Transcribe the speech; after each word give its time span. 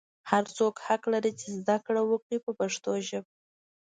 هر 0.29 0.43
څوک 0.57 0.73
حق 0.85 1.01
لري 1.13 1.31
چې 1.39 1.47
زده 1.59 1.77
کړه 1.85 2.01
وکړي 2.05 2.37
په 2.45 2.51
پښتو 2.59 2.91
ژبه. 3.07 3.29